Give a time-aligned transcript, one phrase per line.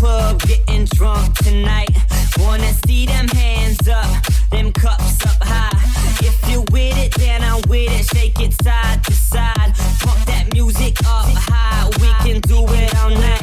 [0.00, 1.90] club getting drunk tonight.
[2.38, 4.10] Wanna see them hands up,
[4.50, 5.76] them cups up high.
[6.26, 8.06] If you're with it, then I'm with it.
[8.16, 9.72] Shake it side to side.
[10.00, 11.84] Pump that music up high.
[12.00, 13.39] We can do it all night.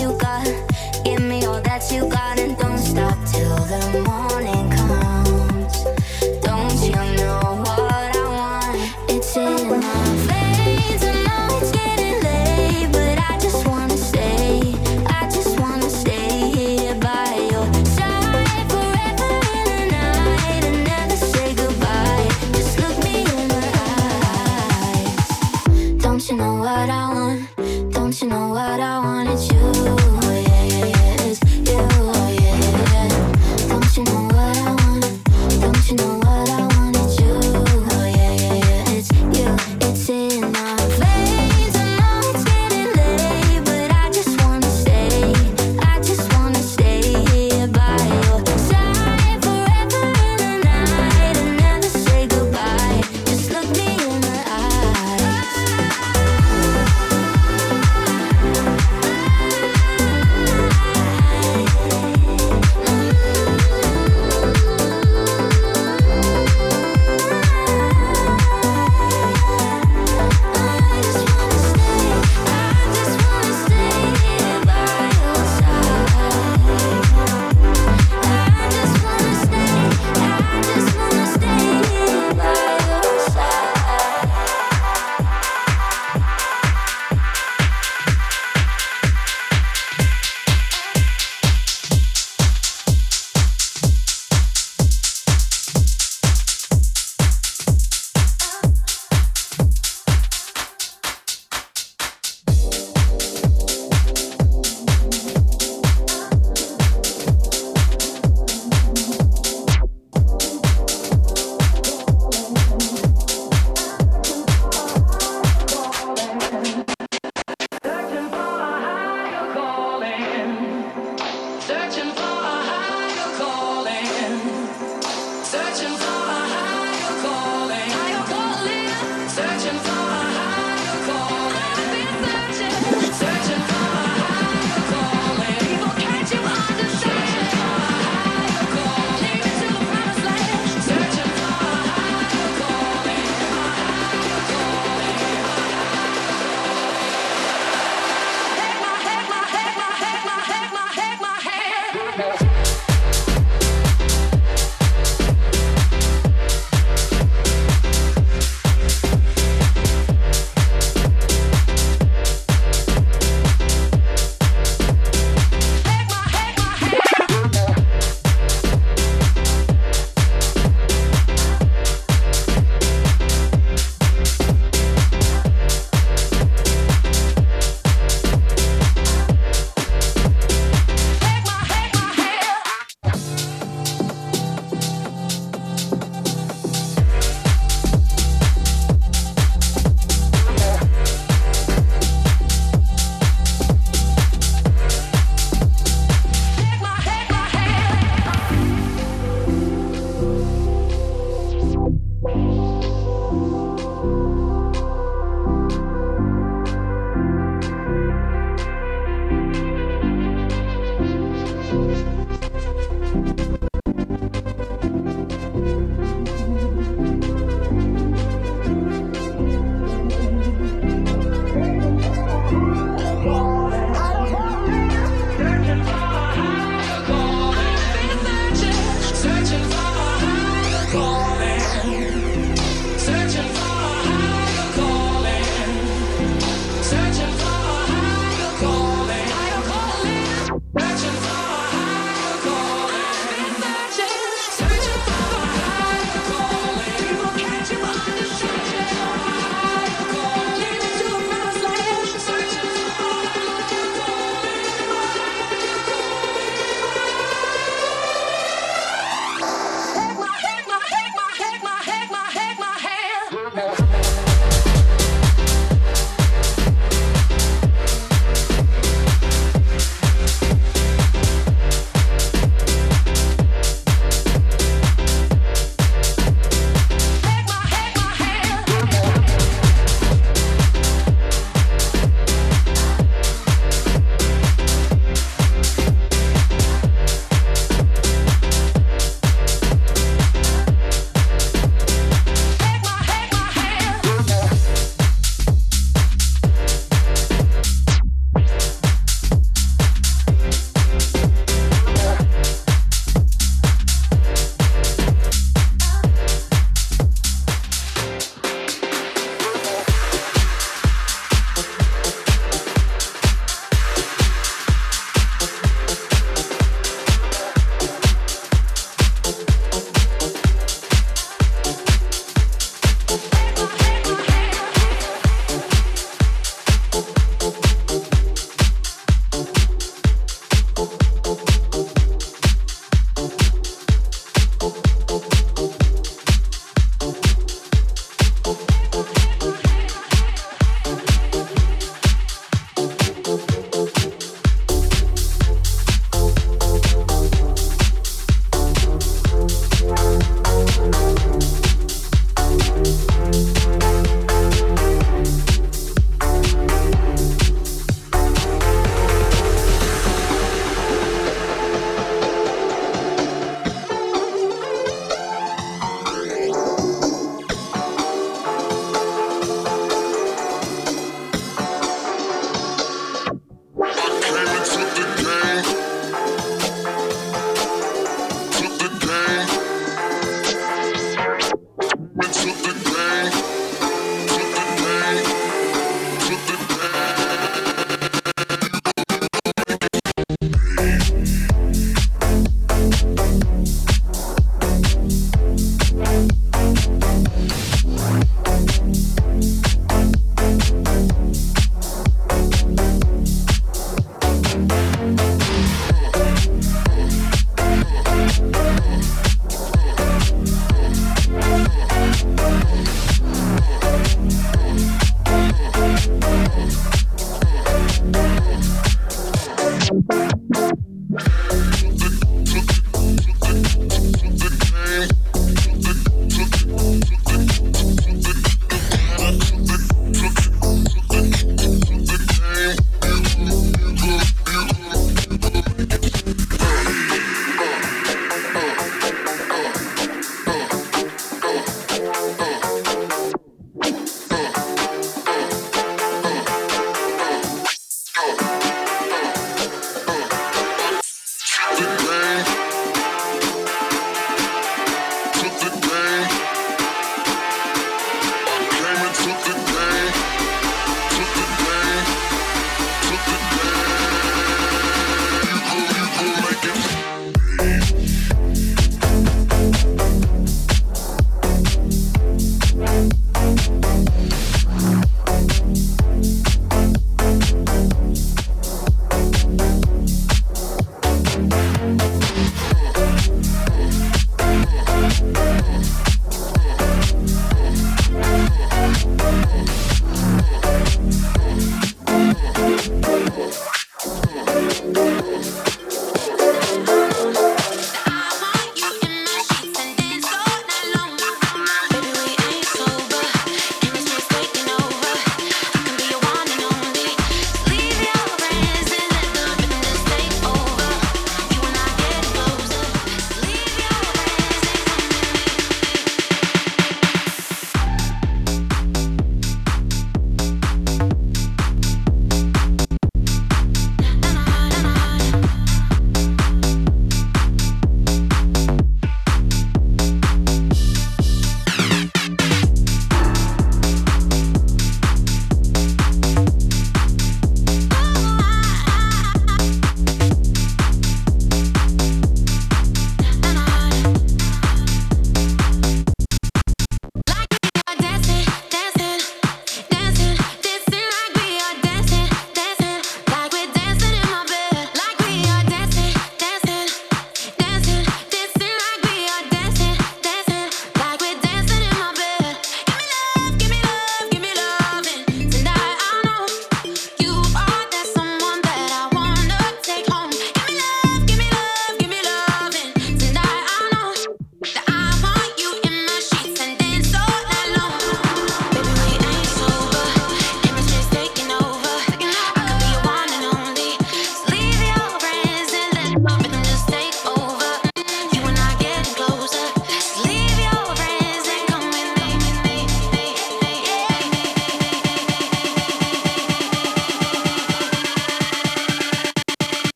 [0.00, 0.46] you got.
[1.04, 4.27] Give me all that you got and don't stop till the morning.